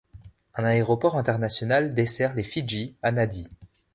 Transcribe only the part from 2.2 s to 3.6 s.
les Fidji, à Nadi.